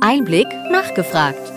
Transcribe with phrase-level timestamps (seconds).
[0.00, 1.52] Einblick nachgefragt.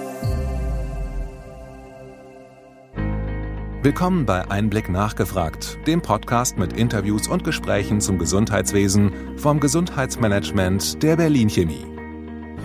[3.84, 11.18] Willkommen bei Einblick nachgefragt, dem Podcast mit Interviews und Gesprächen zum Gesundheitswesen vom Gesundheitsmanagement der
[11.18, 11.99] Berlin Chemie.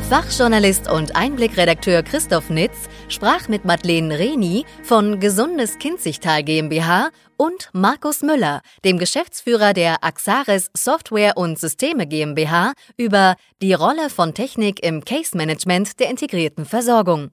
[0.09, 8.23] Fachjournalist und Einblickredakteur Christoph Nitz sprach mit Madeleine Reni von Gesundes Kinzigtal GmbH und Markus
[8.23, 15.05] Müller, dem Geschäftsführer der Axaris Software und Systeme GmbH, über die Rolle von Technik im
[15.05, 17.31] Case Management der integrierten Versorgung.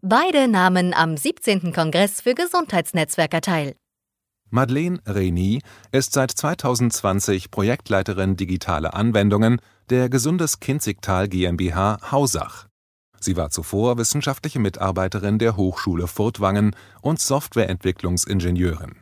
[0.00, 1.72] Beide nahmen am 17.
[1.72, 3.74] Kongress für Gesundheitsnetzwerker teil.
[4.54, 9.60] Madeleine Reni ist seit 2020 Projektleiterin digitale Anwendungen
[9.90, 12.66] der Gesundes Kinzigtal GmbH Hausach.
[13.20, 18.96] Sie war zuvor wissenschaftliche Mitarbeiterin der Hochschule Furtwangen und Softwareentwicklungsingenieurin.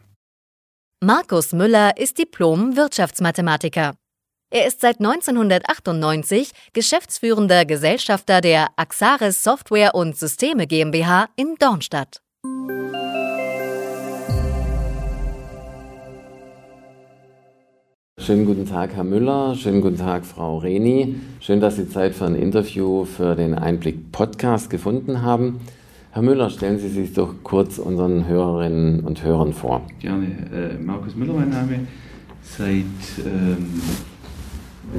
[1.02, 3.94] Markus Müller ist Diplom-Wirtschaftsmathematiker.
[4.50, 12.20] Er ist seit 1998 geschäftsführender Gesellschafter der Axaris Software und Systeme GmbH in Dornstadt.
[18.20, 19.54] Schönen guten Tag, Herr Müller.
[19.54, 21.14] Schönen guten Tag, Frau Reni.
[21.40, 25.60] Schön, dass Sie Zeit für ein Interview für den Einblick Podcast gefunden haben.
[26.10, 29.86] Herr Müller, stellen Sie sich doch kurz unseren Hörerinnen und Hörern vor.
[30.00, 30.26] Gerne.
[30.52, 31.86] Äh, Markus Müller, mein Name.
[32.42, 32.84] Seit
[33.24, 33.80] ähm,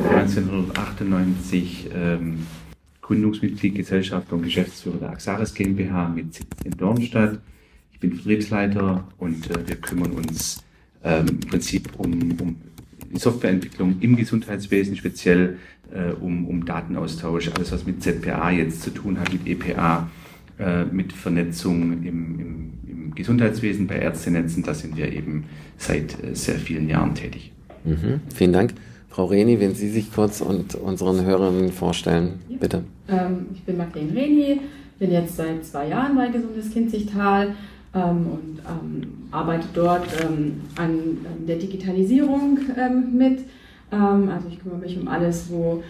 [0.09, 2.47] 1998 ähm,
[3.03, 7.37] Gründungsmitglied, Gesellschafter und Geschäftsführer der Axaris GmbH mit Sitz in Dornstadt.
[7.93, 10.63] Ich bin Vertriebsleiter und äh, wir kümmern uns
[11.03, 12.55] ähm, im Prinzip um, um
[13.13, 15.57] Softwareentwicklung im Gesundheitswesen, speziell
[15.93, 20.09] äh, um, um Datenaustausch, alles was mit ZPA jetzt zu tun hat, mit EPA,
[20.59, 24.63] äh, mit Vernetzung im, im, im, Gesundheitswesen bei Ärztenetzen.
[24.63, 25.45] Da sind wir eben
[25.77, 27.51] seit äh, sehr vielen Jahren tätig.
[27.83, 28.73] Mhm, vielen Dank.
[29.09, 32.57] Frau Reni, wenn Sie sich kurz und unseren Hörerinnen vorstellen, ja.
[32.57, 32.83] bitte.
[33.09, 34.61] Ähm, ich bin Marlene Reni,
[34.99, 37.55] bin jetzt seit zwei Jahren bei Gesundes Kinzigtal ähm,
[37.93, 43.39] und ähm, arbeite dort ähm, an, der Digitalisierung ähm, mit.
[43.91, 45.83] Ähm, also ich kümmere mich um alles, wo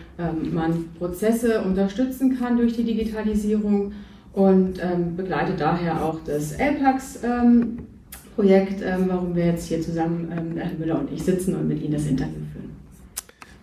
[0.51, 3.93] man Prozesse unterstützen kann durch die Digitalisierung
[4.33, 4.79] und
[5.17, 11.55] begleite daher auch das LPAX-Projekt, warum wir jetzt hier zusammen, Herr Müller und ich, sitzen
[11.55, 12.69] und mit Ihnen das Interview führen.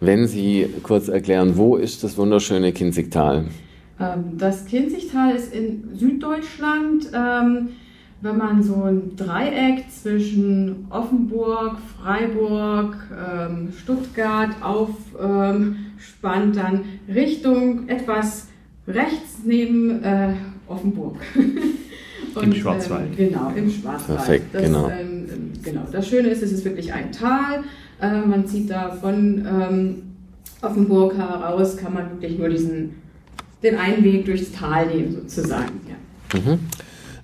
[0.01, 3.47] Wenn Sie kurz erklären, wo ist das wunderschöne Kinzigtal?
[4.37, 7.11] Das Kinzigtal ist in Süddeutschland
[8.21, 18.49] wenn man so ein Dreieck zwischen Offenburg, Freiburg, ähm, Stuttgart aufspannt, dann Richtung etwas
[18.87, 20.35] rechts neben äh,
[20.67, 21.17] Offenburg.
[22.35, 23.19] Und, Im Schwarzwald.
[23.19, 24.19] Ähm, genau, im Schwarzwald.
[24.19, 24.89] Perfekt, das, genau.
[24.89, 25.27] Ähm,
[25.63, 25.83] genau.
[25.91, 27.65] Das Schöne ist, es ist wirklich ein Tal.
[28.01, 30.03] Äh, man zieht da von ähm,
[30.61, 32.97] Offenburg heraus, kann man wirklich nur diesen,
[33.63, 35.81] den einen Weg durchs Tal nehmen, sozusagen.
[35.89, 36.39] Ja.
[36.39, 36.59] Mhm.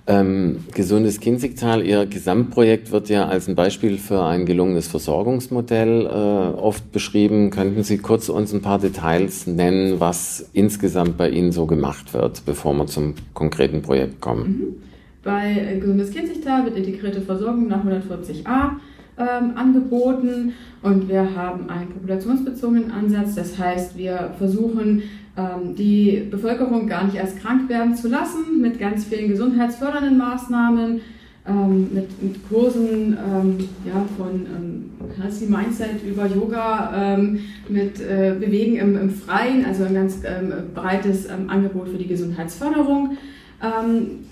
[0.07, 6.59] Ähm, Gesundes Kinzigtal, Ihr Gesamtprojekt wird ja als ein Beispiel für ein gelungenes Versorgungsmodell äh,
[6.59, 7.49] oft beschrieben.
[7.49, 12.45] Könnten Sie kurz uns ein paar Details nennen, was insgesamt bei Ihnen so gemacht wird,
[12.45, 14.43] bevor wir zum konkreten Projekt kommen?
[14.43, 14.75] Mhm.
[15.23, 18.73] Bei äh, Gesundes Kinzigtal wird integrierte Versorgung nach 140a
[19.17, 23.33] ähm, angeboten und wir haben einen populationsbezogenen Ansatz.
[23.33, 25.01] Das heißt, wir versuchen
[25.77, 31.01] die Bevölkerung gar nicht erst krank werden zu lassen mit ganz vielen gesundheitsfördernden Maßnahmen,
[31.47, 38.33] ähm, mit, mit, Kursen ähm, ja, von ähm, Healthy Mindset über Yoga, ähm, mit äh,
[38.39, 43.17] Bewegen im, im, Freien, also ein ganz ähm, breites ähm, Angebot für die Gesundheitsförderung.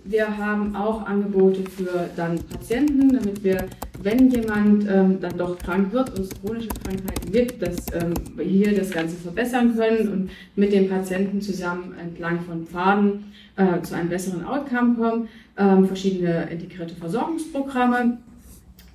[0.03, 3.67] Wir haben auch Angebote für dann Patienten, damit wir
[4.03, 8.45] wenn jemand ähm, dann doch krank wird und es chronische Krankheiten gibt, dass ähm, wir
[8.45, 13.95] hier das Ganze verbessern können und mit den Patienten zusammen entlang von Pfaden äh, zu
[13.95, 15.29] einem besseren Outcome kommen.
[15.57, 18.17] Ähm, verschiedene integrierte Versorgungsprogramme.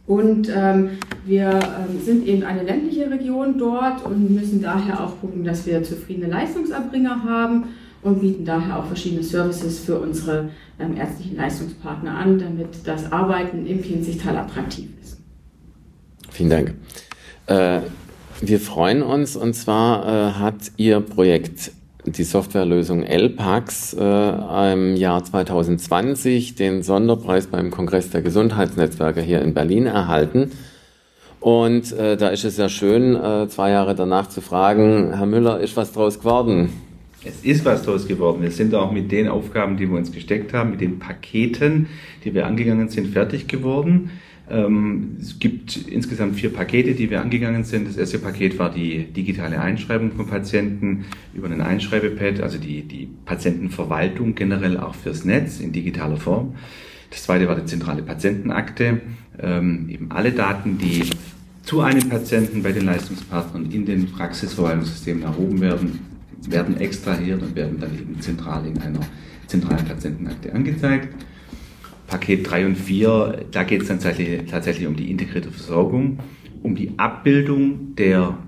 [0.06, 0.91] Und ähm,
[1.27, 5.83] wir ähm, sind eben eine ländliche Region dort und müssen daher auch gucken, dass wir
[5.83, 7.65] zufriedene Leistungserbringer haben
[8.03, 13.66] und bieten daher auch verschiedene Services für unsere ähm, ärztlichen Leistungspartner an, damit das Arbeiten
[13.66, 15.18] im Kinzigtal attraktiv ist.
[16.30, 16.74] Vielen Dank.
[17.47, 17.80] Äh,
[18.41, 21.72] wir freuen uns und zwar äh, hat Ihr Projekt
[22.06, 29.54] die Softwarelösung LPAX äh, im Jahr 2020 den Sonderpreis beim Kongress der Gesundheitsnetzwerke hier in
[29.54, 30.53] Berlin erhalten.
[31.41, 35.60] Und äh, da ist es ja schön, äh, zwei Jahre danach zu fragen, Herr Müller,
[35.60, 36.72] ist was draus geworden?
[37.24, 38.42] Es ist was draus geworden.
[38.42, 41.88] Wir sind auch mit den Aufgaben, die wir uns gesteckt haben, mit den Paketen,
[42.24, 44.10] die wir angegangen sind, fertig geworden.
[44.50, 47.88] Ähm, es gibt insgesamt vier Pakete, die wir angegangen sind.
[47.88, 53.09] Das erste Paket war die digitale Einschreibung von Patienten über ein Einschreibepad, also die, die
[53.24, 56.54] Patientenverwaltung generell auch fürs Netz in digitaler Form.
[57.10, 59.00] Das zweite war die zentrale Patientenakte,
[59.41, 61.03] ähm, eben alle Daten, die
[61.62, 65.98] zu einem Patienten bei den Leistungspartnern in den Praxisverwaltungssystemen erhoben werden,
[66.47, 69.01] werden extrahiert und werden dann eben zentral in einer
[69.47, 71.09] zentralen Patientenakte angezeigt.
[72.07, 76.19] Paket 3 und 4, da geht es dann tatsächlich, tatsächlich um die integrierte Versorgung,
[76.63, 78.39] um die Abbildung der,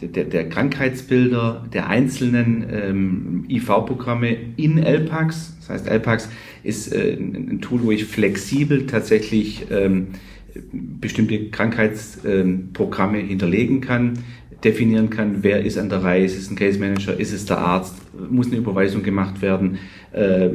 [0.00, 5.56] der, der Krankheitsbilder der einzelnen ähm, IV-Programme in LPAX.
[5.60, 6.30] Das heißt, LPAX
[6.62, 10.08] ist äh, ein Tool, wo ich flexibel tatsächlich ähm,
[10.72, 14.14] bestimmte Krankheitsprogramme hinterlegen kann,
[14.64, 17.58] definieren kann, wer ist an der Reihe, ist es ein Case Manager, ist es der
[17.58, 17.94] Arzt,
[18.30, 19.78] muss eine Überweisung gemacht werden.
[20.12, 20.50] Äh,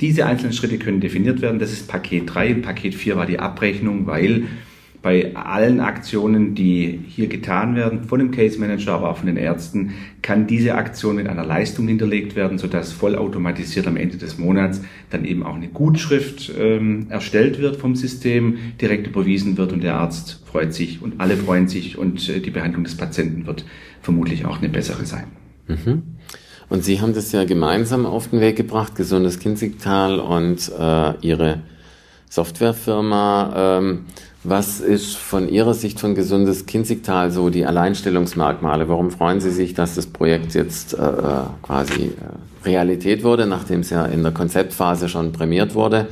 [0.00, 1.58] diese einzelnen Schritte können definiert werden.
[1.58, 2.54] Das ist Paket 3.
[2.54, 4.44] Paket 4 war die Abrechnung, weil
[5.02, 9.38] bei allen Aktionen, die hier getan werden, von dem Case Manager, aber auch von den
[9.38, 14.82] Ärzten, kann diese Aktion mit einer Leistung hinterlegt werden, sodass vollautomatisiert am Ende des Monats
[15.08, 19.94] dann eben auch eine Gutschrift ähm, erstellt wird vom System, direkt überwiesen wird und der
[19.94, 23.64] Arzt freut sich und alle freuen sich und äh, die Behandlung des Patienten wird
[24.02, 25.28] vermutlich auch eine bessere sein.
[25.66, 26.02] Mhm.
[26.68, 31.62] Und Sie haben das ja gemeinsam auf den Weg gebracht, Gesundes Kinzigtal und äh, Ihre
[32.30, 33.52] Softwarefirma.
[33.56, 34.06] Ähm,
[34.42, 38.88] was ist von Ihrer Sicht von Gesundes Kinzigtal so die Alleinstellungsmerkmale?
[38.88, 40.98] Warum freuen Sie sich, dass das Projekt jetzt äh,
[41.62, 46.06] quasi äh, Realität wurde, nachdem es ja in der Konzeptphase schon prämiert wurde?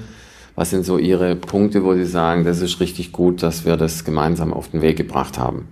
[0.57, 4.05] Was sind so Ihre Punkte, wo Sie sagen, das ist richtig gut, dass wir das
[4.05, 5.69] gemeinsam auf den Weg gebracht haben?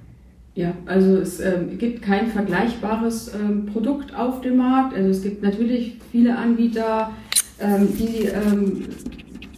[0.55, 4.97] Ja, also es ähm, gibt kein vergleichbares ähm, Produkt auf dem Markt.
[4.97, 7.11] Also es gibt natürlich viele Anbieter,
[7.61, 8.85] ähm, die ähm,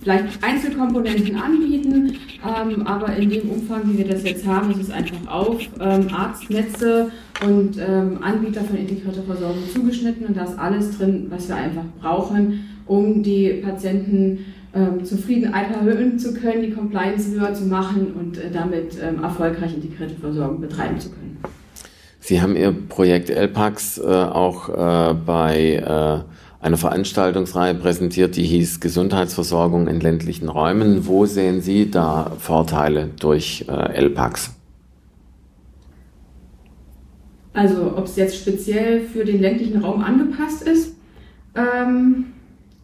[0.01, 2.15] vielleicht Einzelkomponenten anbieten,
[2.45, 6.09] ähm, aber in dem Umfang, wie wir das jetzt haben, ist es einfach auf ähm,
[6.13, 7.11] Arztnetze
[7.47, 11.85] und ähm, Anbieter von integrierter Versorgung zugeschnitten und da ist alles drin, was wir einfach
[12.01, 18.39] brauchen, um die Patienten ähm, Zufriedenheit erhöhen zu können, die Compliance höher zu machen und
[18.39, 21.39] äh, damit ähm, erfolgreich integrierte Versorgung betreiben zu können.
[22.21, 28.81] Sie haben Ihr Projekt LPAX äh, auch äh, bei äh, eine Veranstaltungsreihe präsentiert, die hieß
[28.81, 31.07] Gesundheitsversorgung in ländlichen Räumen.
[31.07, 34.55] Wo sehen Sie da Vorteile durch äh, LPAX?
[37.53, 40.95] Also ob es jetzt speziell für den ländlichen Raum angepasst ist,
[41.55, 42.27] ähm,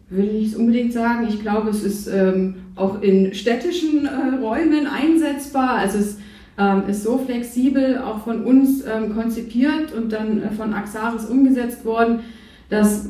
[0.09, 1.27] würde ich nicht unbedingt sagen.
[1.27, 5.77] Ich glaube, es ist ähm, auch in städtischen äh, Räumen einsetzbar.
[5.77, 6.17] Also es
[6.57, 11.85] ähm, ist so flexibel auch von uns ähm, konzipiert und dann äh, von Axaris umgesetzt
[11.85, 12.19] worden,
[12.69, 13.09] dass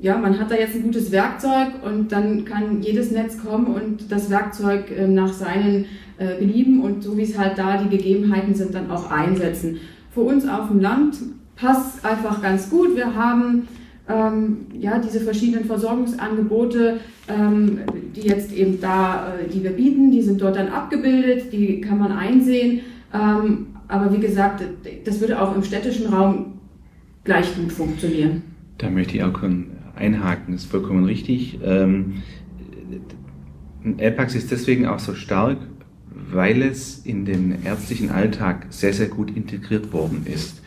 [0.00, 4.10] ja, man hat da jetzt ein gutes Werkzeug und dann kann jedes Netz kommen und
[4.10, 5.86] das Werkzeug äh, nach seinen
[6.18, 9.78] äh, Belieben und so wie es halt da die Gegebenheiten sind, dann auch einsetzen.
[10.10, 11.18] Für uns auf dem Land
[11.54, 12.96] passt einfach ganz gut.
[12.96, 13.68] Wir haben
[14.08, 17.80] ähm, ja, diese verschiedenen Versorgungsangebote, ähm,
[18.16, 21.98] die jetzt eben da, äh, die wir bieten, die sind dort dann abgebildet, die kann
[21.98, 22.80] man einsehen.
[23.14, 24.62] Ähm, aber wie gesagt,
[25.04, 26.58] das würde auch im städtischen Raum
[27.24, 28.49] gleich gut funktionieren.
[28.80, 29.42] Da möchte ich auch
[29.94, 31.60] einhaken, das ist vollkommen richtig.
[31.62, 32.22] Ähm,
[33.98, 35.58] LPAX ist deswegen auch so stark,
[36.30, 40.62] weil es in den ärztlichen Alltag sehr, sehr gut integriert worden ist.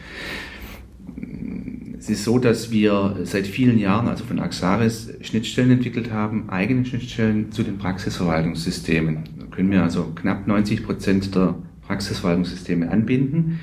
[1.97, 6.85] Es ist so, dass wir seit vielen Jahren, also von Axaris, Schnittstellen entwickelt haben, eigene
[6.85, 9.23] Schnittstellen zu den Praxisverwaltungssystemen.
[9.39, 11.55] Da können wir also knapp 90 Prozent der
[11.87, 13.59] Praxisverwaltungssysteme anbinden.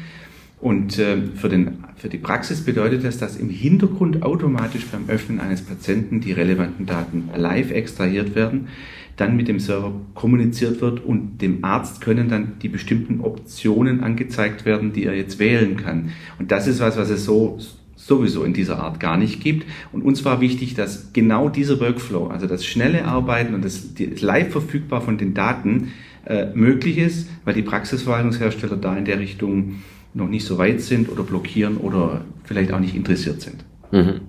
[0.61, 5.41] Und äh, für, den, für die Praxis bedeutet das, dass im Hintergrund automatisch beim Öffnen
[5.41, 8.69] eines Patienten die relevanten Daten live extrahiert werden,
[9.17, 14.65] dann mit dem Server kommuniziert wird und dem Arzt können dann die bestimmten Optionen angezeigt
[14.65, 16.11] werden, die er jetzt wählen kann.
[16.39, 17.59] Und das ist was, was es so
[17.97, 19.67] sowieso in dieser Art gar nicht gibt.
[19.93, 24.21] Und uns war wichtig, dass genau dieser Workflow, also das schnelle Arbeiten und das, das
[24.23, 25.93] live verfügbar von den Daten
[26.25, 29.77] äh, möglich ist, weil die Praxisverwaltungshersteller da in der Richtung
[30.15, 33.65] noch nicht so weit sind oder blockieren oder vielleicht auch nicht interessiert sind.
[33.91, 34.21] Mhm.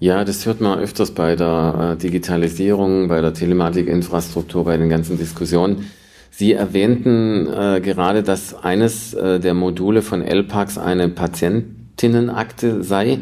[0.00, 5.16] Ja, das hört man öfters bei der äh, Digitalisierung, bei der Telematikinfrastruktur, bei den ganzen
[5.16, 5.86] Diskussionen.
[6.30, 13.18] Sie erwähnten äh, gerade, dass eines äh, der Module von LPAX eine Patientinnenakte sei.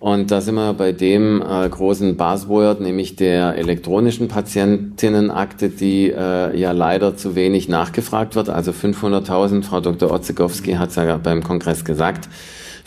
[0.00, 6.56] Und da sind wir bei dem äh, großen Buzzword, nämlich der elektronischen Patientinnenakte, die äh,
[6.56, 8.48] ja leider zu wenig nachgefragt wird.
[8.48, 10.12] Also 500.000, Frau Dr.
[10.12, 12.28] Otzegowski hat es ja beim Kongress gesagt,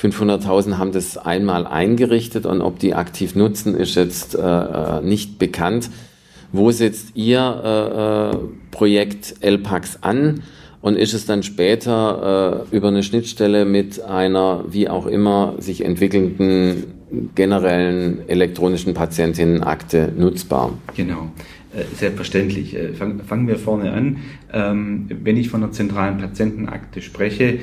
[0.01, 5.37] 500.000 haben das einmal eingerichtet und ob die aktiv nutzen, ist jetzt äh, äh nicht
[5.37, 5.89] bekannt.
[6.53, 8.37] Wo setzt Ihr äh, äh
[8.71, 10.43] Projekt LPAX an?
[10.81, 15.85] Und ist es dann später äh, über eine Schnittstelle mit einer wie auch immer sich
[15.85, 17.00] entwickelnden
[17.35, 20.77] generellen elektronischen Patientinnenakte nutzbar?
[20.95, 21.31] Genau.
[21.73, 22.75] Äh, selbstverständlich.
[22.75, 24.17] Äh, fangen wir vorne an.
[24.51, 27.59] Ähm, wenn ich von einer zentralen Patientenakte spreche,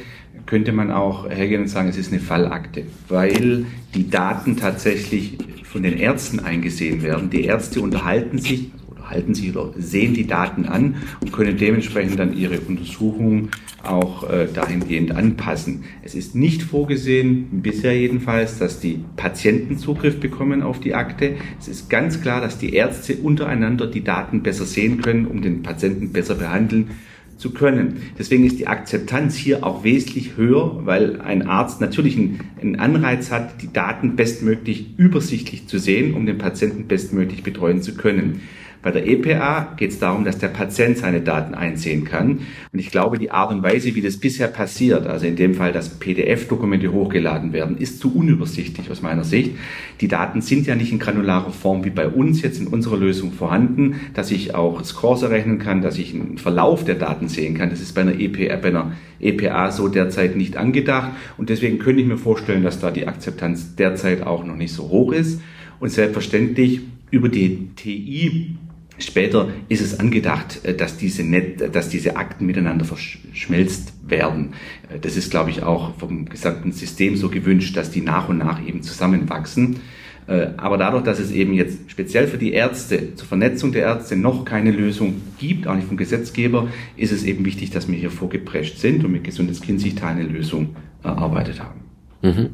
[0.46, 5.82] könnte man auch hergehen und sagen, es ist eine Fallakte, weil die Daten tatsächlich von
[5.82, 7.28] den Ärzten eingesehen werden.
[7.28, 8.70] Die Ärzte unterhalten sich
[9.08, 13.50] halten sich oder sehen die Daten an und können dementsprechend dann ihre Untersuchungen
[13.82, 15.84] auch äh, dahingehend anpassen.
[16.02, 21.36] Es ist nicht vorgesehen, bisher jedenfalls, dass die Patienten Zugriff bekommen auf die Akte.
[21.58, 25.62] Es ist ganz klar, dass die Ärzte untereinander die Daten besser sehen können, um den
[25.62, 26.90] Patienten besser behandeln
[27.38, 28.02] zu können.
[28.18, 33.62] Deswegen ist die Akzeptanz hier auch wesentlich höher, weil ein Arzt natürlich einen, Anreiz hat,
[33.62, 38.40] die Daten bestmöglich übersichtlich zu sehen, um den Patienten bestmöglich betreuen zu können.
[38.80, 42.40] Bei der EPA geht es darum, dass der Patient seine Daten einsehen kann.
[42.72, 45.72] Und ich glaube, die Art und Weise, wie das bisher passiert, also in dem Fall,
[45.72, 49.56] dass PDF-Dokumente hochgeladen werden, ist zu unübersichtlich aus meiner Sicht.
[50.00, 53.32] Die Daten sind ja nicht in granularer Form wie bei uns jetzt in unserer Lösung
[53.32, 57.70] vorhanden, dass ich auch Scores errechnen kann, dass ich einen Verlauf der Daten sehen kann.
[57.70, 61.10] Das ist bei einer EPA, bei einer EPA so derzeit nicht angedacht.
[61.36, 64.88] Und deswegen könnte ich mir vorstellen, dass da die Akzeptanz derzeit auch noch nicht so
[64.88, 65.40] hoch ist.
[65.80, 66.80] Und selbstverständlich
[67.10, 68.56] über die TI
[68.98, 74.54] Später ist es angedacht, äh, dass diese, Net, dass diese Akten miteinander verschmelzt werden.
[74.92, 78.38] Äh, das ist, glaube ich, auch vom gesamten System so gewünscht, dass die nach und
[78.38, 79.80] nach eben zusammenwachsen.
[80.26, 84.16] Äh, aber dadurch, dass es eben jetzt speziell für die Ärzte zur Vernetzung der Ärzte
[84.16, 88.10] noch keine Lösung gibt, auch nicht vom Gesetzgeber, ist es eben wichtig, dass wir hier
[88.10, 91.80] vorgeprescht sind und mit gesundes Kind sich da eine Lösung erarbeitet haben.
[92.22, 92.50] Mhm.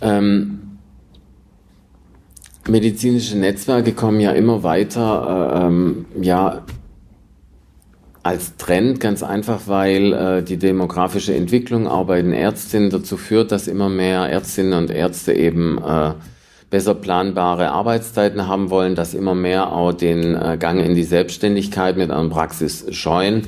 [0.00, 0.58] Ähm
[2.70, 6.62] medizinische Netzwerke kommen ja immer weiter, äh, ähm, ja,
[8.22, 13.50] als Trend ganz einfach, weil äh, die demografische Entwicklung auch bei den Ärztinnen dazu führt,
[13.50, 16.12] dass immer mehr Ärztinnen und Ärzte eben äh,
[16.68, 21.96] besser planbare Arbeitszeiten haben wollen, dass immer mehr auch den äh, Gang in die Selbstständigkeit
[21.96, 23.46] mit einer Praxis scheuen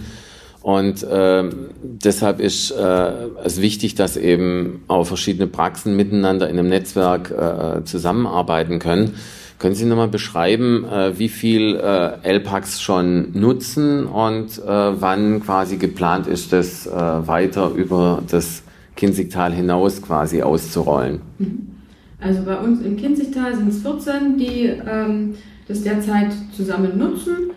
[0.62, 1.44] und äh,
[1.82, 3.12] deshalb ist äh,
[3.44, 9.14] es wichtig, dass eben auch verschiedene Praxen miteinander in einem Netzwerk äh, zusammenarbeiten können.
[9.58, 15.76] Können Sie nochmal beschreiben, äh, wie viel äh, LPACs schon nutzen und äh, wann quasi
[15.76, 18.62] geplant ist, das äh, weiter über das
[18.96, 21.20] Kinzigtal hinaus quasi auszurollen?
[21.38, 21.68] Mhm.
[22.20, 25.34] Also bei uns im Kinzigtal sind es 14, die ähm,
[25.66, 27.50] das derzeit zusammen nutzen.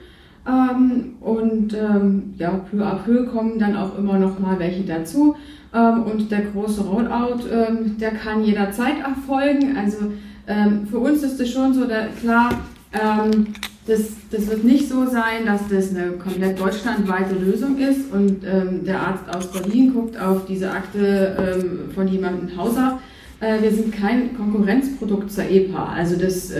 [0.48, 5.36] Ähm, und ähm, ja, peu à peu kommen dann auch immer noch mal welche dazu.
[5.74, 9.75] Ähm, und der große Rollout, ähm, der kann jederzeit erfolgen.
[9.75, 10.12] Also
[10.48, 12.50] ähm, für uns ist es schon so, da, klar,
[12.94, 13.48] ähm,
[13.88, 19.00] das, das wird nicht so sein, dass das eine komplett deutschlandweite Lösung ist und der
[19.00, 22.96] Arzt aus Berlin guckt auf diese Akte von jemandem Hausach.
[23.40, 25.94] Äh, wir sind kein Konkurrenzprodukt zur EPA.
[25.96, 26.52] Also das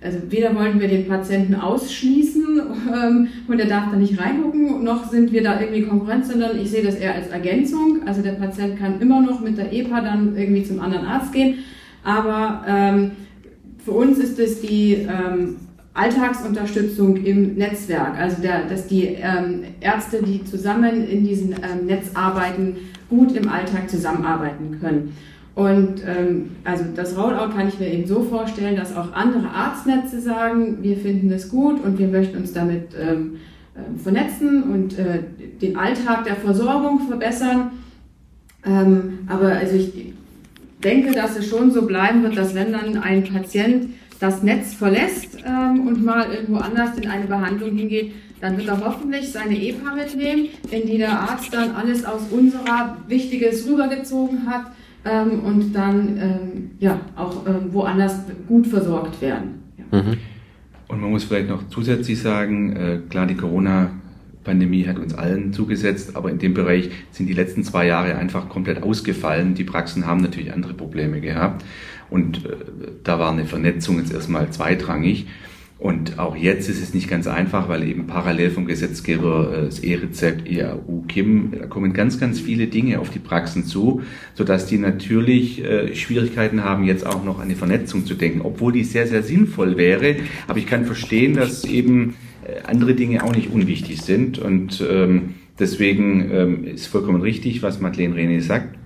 [0.00, 5.10] also weder wollen wir den Patienten ausschließen ähm, und er darf da nicht reingucken, noch
[5.10, 8.00] sind wir da irgendwie Konkurrenz, sondern ich sehe das eher als Ergänzung.
[8.06, 11.58] Also der Patient kann immer noch mit der EPA dann irgendwie zum anderen Arzt gehen,
[12.04, 13.10] aber ähm,
[13.84, 15.56] für uns ist es die ähm,
[15.94, 22.10] Alltagsunterstützung im Netzwerk, also der, dass die ähm, Ärzte, die zusammen in diesem ähm, Netz
[22.14, 22.76] arbeiten,
[23.10, 25.16] gut im Alltag zusammenarbeiten können.
[25.58, 30.20] Und ähm, also das Rollout kann ich mir eben so vorstellen, dass auch andere Arztnetze
[30.20, 33.38] sagen, wir finden das gut und wir möchten uns damit ähm,
[33.74, 35.18] äh, vernetzen und äh,
[35.60, 37.72] den Alltag der Versorgung verbessern.
[38.64, 40.12] Ähm, aber also ich
[40.84, 43.88] denke, dass es schon so bleiben wird, dass wenn dann ein Patient
[44.20, 48.80] das Netz verlässt ähm, und mal irgendwo anders in eine Behandlung hingeht, dann wird er
[48.84, 54.66] hoffentlich seine EPA mitnehmen, in die der Arzt dann alles aus unserer Wichtiges rübergezogen hat
[55.08, 59.62] ähm, und dann ähm, ja, auch ähm, woanders gut versorgt werden.
[59.76, 60.02] Ja.
[60.02, 60.16] Mhm.
[60.88, 63.90] Und man muss vielleicht noch zusätzlich sagen, äh, klar, die Corona
[64.44, 68.48] Pandemie hat uns allen zugesetzt, aber in dem Bereich sind die letzten zwei Jahre einfach
[68.48, 69.54] komplett ausgefallen.
[69.54, 71.64] Die Praxen haben natürlich andere Probleme gehabt
[72.08, 72.56] und äh,
[73.04, 75.26] da war eine Vernetzung jetzt erstmal zweitrangig.
[75.78, 79.78] Und auch jetzt ist es nicht ganz einfach, weil eben parallel vom Gesetzgeber äh, das
[79.78, 84.02] E-Rezept, EAU, KIM, da kommen ganz, ganz viele Dinge auf die Praxen zu,
[84.34, 88.72] sodass die natürlich äh, Schwierigkeiten haben, jetzt auch noch an eine Vernetzung zu denken, obwohl
[88.72, 90.16] die sehr, sehr sinnvoll wäre.
[90.48, 94.40] Aber ich kann verstehen, dass eben äh, andere Dinge auch nicht unwichtig sind.
[94.40, 98.76] Und ähm, deswegen ähm, ist vollkommen richtig, was Madeleine René sagt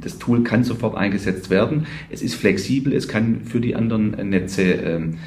[0.00, 1.86] das Tool kann sofort eingesetzt werden.
[2.10, 5.18] Es ist flexibel, es kann für die anderen Netze ähm,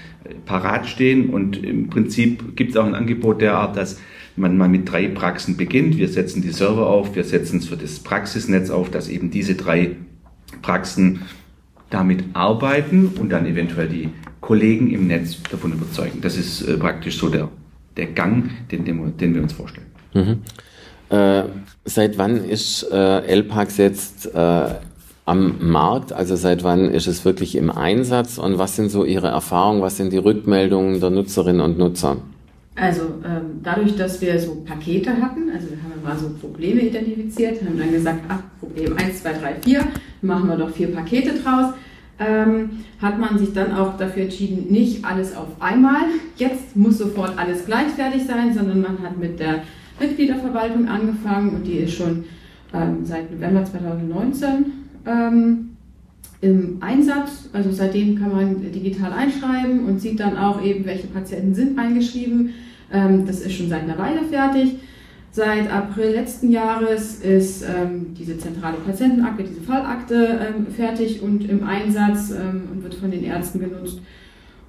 [0.45, 3.99] parat stehen und im Prinzip gibt es auch ein Angebot der Art, dass
[4.35, 5.97] man mal mit drei Praxen beginnt.
[5.97, 9.55] Wir setzen die Server auf, wir setzen es für das Praxisnetz auf, dass eben diese
[9.55, 9.95] drei
[10.61, 11.21] Praxen
[11.89, 14.09] damit arbeiten und dann eventuell die
[14.41, 16.19] Kollegen im Netz davon überzeugen.
[16.21, 17.49] Das ist äh, praktisch so der,
[17.97, 19.88] der Gang, den, den, den wir uns vorstellen.
[20.13, 20.38] Mhm.
[21.10, 21.44] Äh,
[21.86, 24.66] seit wann ist äh, LPAX jetzt äh,
[25.25, 26.13] am Markt?
[26.13, 29.98] Also seit wann ist es wirklich im Einsatz und was sind so Ihre Erfahrungen, was
[29.98, 32.18] sind die Rückmeldungen der Nutzerinnen und Nutzer?
[32.75, 37.62] Also ähm, dadurch, dass wir so Pakete hatten, also wir haben mal so Probleme identifiziert,
[37.62, 39.84] haben dann gesagt, ach, Problem 1, 2, 3, 4,
[40.22, 41.74] machen wir doch vier Pakete draus,
[42.20, 46.04] ähm, hat man sich dann auch dafür entschieden, nicht alles auf einmal,
[46.38, 49.63] jetzt muss sofort alles gleichwertig sein, sondern man hat mit der
[50.00, 52.25] Mitgliederverwaltung angefangen und die ist schon
[52.74, 54.65] ähm, seit November 2019
[55.06, 55.70] ähm,
[56.41, 57.50] im Einsatz.
[57.53, 62.53] Also seitdem kann man digital einschreiben und sieht dann auch eben, welche Patienten sind eingeschrieben.
[62.91, 64.75] Ähm, das ist schon seit einer Weile fertig.
[65.32, 71.63] Seit April letzten Jahres ist ähm, diese zentrale Patientenakte, diese Fallakte ähm, fertig und im
[71.63, 74.00] Einsatz ähm, und wird von den Ärzten genutzt.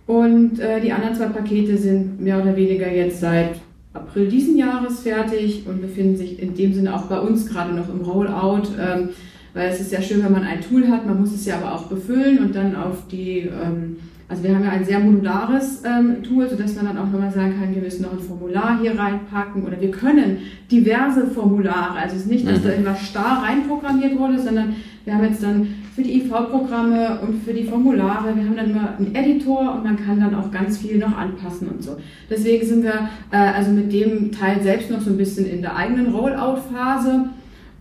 [0.07, 3.61] Und äh, die anderen zwei Pakete sind mehr oder weniger jetzt seit
[3.93, 7.89] April diesen Jahres fertig und befinden sich in dem Sinne auch bei uns gerade noch
[7.89, 8.69] im Rollout.
[8.81, 9.11] Ähm,
[9.53, 11.75] weil es ist ja schön, wenn man ein Tool hat, man muss es ja aber
[11.75, 13.97] auch befüllen und dann auf die ähm,
[14.31, 17.57] also wir haben ja ein sehr modulares ähm, Tool, sodass man dann auch nochmal sagen
[17.59, 20.39] kann, wir müssen noch ein Formular hier reinpacken oder wir können
[20.71, 21.99] diverse Formulare.
[21.99, 22.63] Also es ist nicht, dass mhm.
[22.63, 27.53] da irgendwas starr reinprogrammiert wurde, sondern wir haben jetzt dann für die IV-Programme und für
[27.53, 30.99] die Formulare, wir haben dann immer einen Editor und man kann dann auch ganz viel
[30.99, 31.97] noch anpassen und so.
[32.29, 35.77] Deswegen sind wir äh, also mit dem Teil selbst noch so ein bisschen in der
[35.77, 37.31] eigenen Rollout-Phase.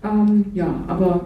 [0.04, 1.26] Ähm, ja, aber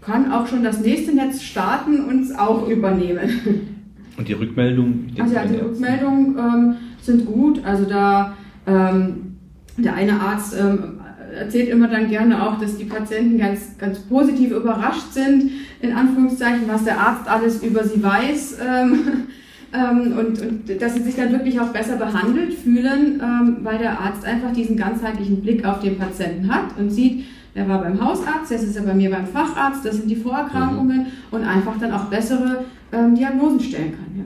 [0.00, 3.30] kann auch schon das nächste Netz starten und es auch übernehmen.
[4.16, 5.12] Und die Rückmeldungen?
[5.18, 7.64] Also ja, die Rückmeldungen ähm, sind gut.
[7.64, 9.34] Also da ähm,
[9.76, 10.93] der eine Arzt ähm,
[11.34, 15.50] erzählt immer dann gerne auch, dass die Patienten ganz, ganz positiv überrascht sind,
[15.80, 18.58] in Anführungszeichen, was der Arzt alles über sie weiß.
[18.66, 18.98] Ähm,
[19.74, 24.00] ähm, und, und dass sie sich dann wirklich auch besser behandelt fühlen, ähm, weil der
[24.00, 28.50] Arzt einfach diesen ganzheitlichen Blick auf den Patienten hat und sieht, der war beim Hausarzt,
[28.50, 31.06] jetzt ist er bei mir beim Facharzt, das sind die Vorerkrankungen mhm.
[31.30, 34.16] und einfach dann auch bessere ähm, Diagnosen stellen kann.
[34.16, 34.24] Ja.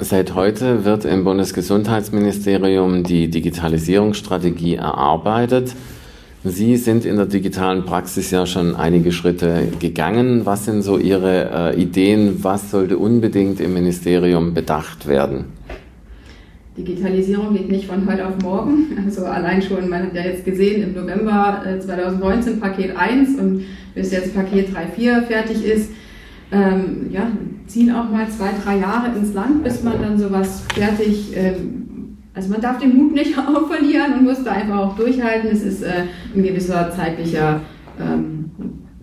[0.00, 5.74] Seit heute wird im Bundesgesundheitsministerium die Digitalisierungsstrategie erarbeitet.
[6.48, 10.42] Sie sind in der digitalen Praxis ja schon einige Schritte gegangen.
[10.44, 12.44] Was sind so Ihre äh, Ideen?
[12.44, 15.46] Was sollte unbedingt im Ministerium bedacht werden?
[16.76, 18.96] Digitalisierung geht nicht von heute auf morgen.
[19.04, 23.64] Also allein schon, man hat ja jetzt gesehen, im November 2019 äh, Paket 1 und
[23.94, 25.90] bis jetzt Paket 3, 4 fertig ist,
[26.52, 27.28] ähm, ja,
[27.66, 31.75] ziehen auch mal zwei, drei Jahre ins Land, bis man dann sowas fertig, ähm,
[32.36, 35.50] also man darf den Mut nicht auch verlieren und muss da einfach auch durchhalten.
[35.50, 37.62] Es ist äh, ein gewisser zeitlicher
[37.98, 38.50] ähm,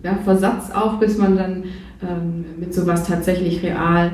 [0.02, 1.64] ja, Versatz auch, bis man dann
[2.00, 4.12] ähm, mit sowas tatsächlich real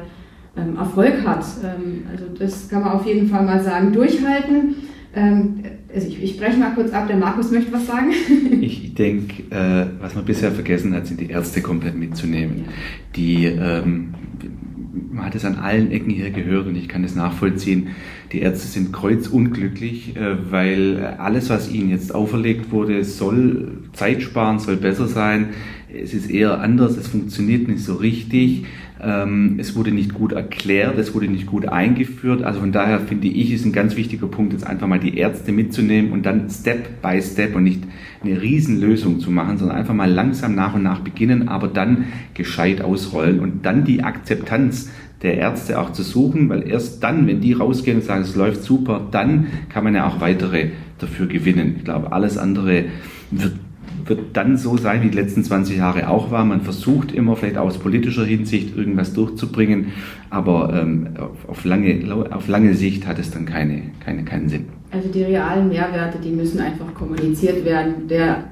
[0.57, 1.45] ähm, Erfolg hat.
[1.63, 4.77] Ähm, also das kann man auf jeden Fall mal sagen, durchhalten.
[5.15, 8.13] Ähm, also ich, ich breche mal kurz ab, der Markus möchte was sagen.
[8.61, 12.65] ich denke, äh, was man bisher vergessen hat, sind die Ärzte komplett mitzunehmen.
[12.65, 12.73] Ja.
[13.17, 14.15] Die, ähm,
[14.93, 17.89] man hat es an allen Ecken hier gehört und ich kann es nachvollziehen.
[18.33, 24.59] Die Ärzte sind kreuzunglücklich, äh, weil alles, was ihnen jetzt auferlegt wurde, soll Zeit sparen,
[24.59, 25.51] soll besser sein.
[25.93, 28.65] Es ist eher anders, es funktioniert nicht so richtig.
[29.03, 32.43] Ähm, es wurde nicht gut erklärt, es wurde nicht gut eingeführt.
[32.43, 35.53] Also von daher finde ich, ist ein ganz wichtiger Punkt, jetzt einfach mal die Ärzte
[35.53, 37.83] mitzunehmen und dann Step by Step und nicht
[38.23, 42.83] eine Riesenlösung zu machen, sondern einfach mal langsam nach und nach beginnen, aber dann gescheit
[42.83, 44.91] ausrollen und dann die Akzeptanz
[45.23, 48.63] der Ärzte auch zu suchen, weil erst dann, wenn die rausgehen und sagen, es läuft
[48.63, 51.75] super, dann kann man ja auch weitere dafür gewinnen.
[51.79, 52.85] Ich glaube, alles andere
[53.31, 53.55] wird
[54.11, 56.45] wird dann so sein, wie die letzten 20 Jahre auch war.
[56.45, 59.93] Man versucht immer vielleicht aus politischer Hinsicht irgendwas durchzubringen,
[60.29, 61.09] aber ähm,
[61.47, 64.67] auf, lange, auf lange Sicht hat es dann keine, keine, keinen Sinn.
[64.91, 68.09] Also die realen Mehrwerte, die müssen einfach kommuniziert werden.
[68.09, 68.45] Der,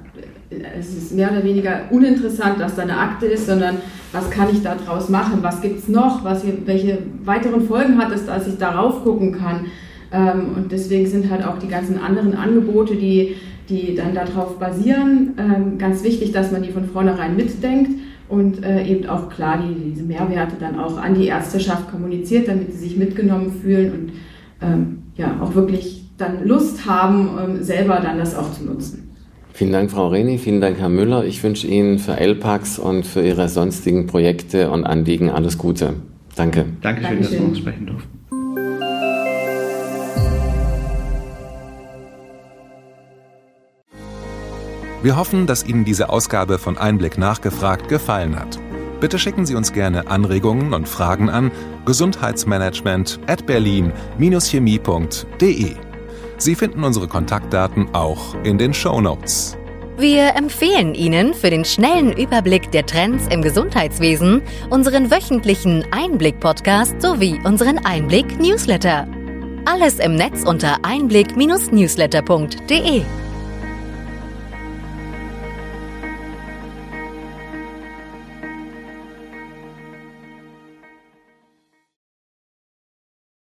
[0.78, 3.76] es ist mehr oder weniger uninteressant, dass da eine Akte ist, sondern
[4.12, 8.24] was kann ich daraus machen, was gibt es noch, was, welche weiteren Folgen hat es,
[8.24, 9.66] dass ich darauf gucken kann.
[10.12, 13.34] Ähm, und deswegen sind halt auch die ganzen anderen Angebote, die
[13.68, 15.34] die dann darauf basieren.
[15.38, 17.90] Ähm, ganz wichtig, dass man die von vornherein mitdenkt
[18.28, 22.72] und äh, eben auch klar die, diese Mehrwerte dann auch an die Ärzteschaft kommuniziert, damit
[22.72, 24.12] sie sich mitgenommen fühlen und
[24.60, 29.04] ähm, ja auch wirklich dann Lust haben, ähm, selber dann das auch zu nutzen.
[29.52, 31.24] Vielen Dank, Frau Reni, vielen Dank, Herr Müller.
[31.24, 35.94] Ich wünsche Ihnen für LPAX und für Ihre sonstigen Projekte und Anliegen alles Gute.
[36.36, 36.66] Danke.
[36.80, 37.22] Dankeschön, Dankeschön.
[37.22, 38.17] dass wir uns sprechen durften.
[45.02, 48.58] Wir hoffen, dass Ihnen diese Ausgabe von Einblick nachgefragt gefallen hat.
[49.00, 51.52] Bitte schicken Sie uns gerne Anregungen und Fragen an
[51.86, 55.76] gesundheitsmanagement at berlin-chemie.de.
[56.36, 59.56] Sie finden unsere Kontaktdaten auch in den Show Notes.
[59.98, 67.40] Wir empfehlen Ihnen für den schnellen Überblick der Trends im Gesundheitswesen unseren wöchentlichen Einblick-Podcast sowie
[67.44, 69.06] unseren Einblick-Newsletter.
[69.64, 73.02] Alles im Netz unter einblick-newsletter.de.